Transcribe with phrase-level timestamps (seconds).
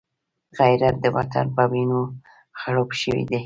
[0.57, 2.01] غیرت د وطن په وینو
[2.59, 3.39] خړوب شوی دی